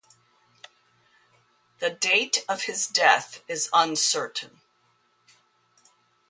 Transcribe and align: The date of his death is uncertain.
The 1.77 1.91
date 1.91 2.43
of 2.49 2.63
his 2.63 2.87
death 2.87 3.43
is 3.47 3.69
uncertain. 3.71 4.59